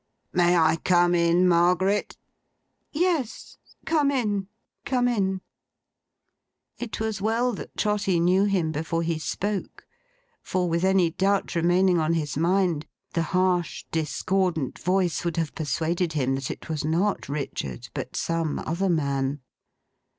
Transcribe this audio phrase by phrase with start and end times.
[0.33, 2.17] 'May I come in, Margaret?'
[2.91, 3.59] 'Yes!
[3.85, 4.47] Come in.
[4.83, 5.41] Come in!'
[6.79, 9.85] It was well that Trotty knew him before he spoke;
[10.41, 16.13] for with any doubt remaining on his mind, the harsh discordant voice would have persuaded
[16.13, 19.41] him that it was not Richard but some other man.